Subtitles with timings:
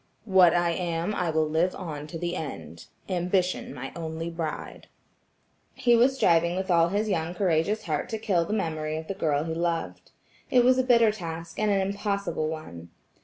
[0.25, 4.87] "What I am I will live on to the end–Ambition my only bride."
[5.75, 9.13] He was striving with all his young courageous heart to kill the memory of the
[9.13, 10.09] girl he loved.
[10.49, 12.89] It was a bitter task, and an impossible one.